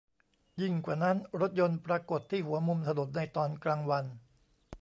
[0.61, 4.05] ยิ่งกว่านั้น รถยนต์ปรากฏที่หัวมุมถนนในตอนกลางวัน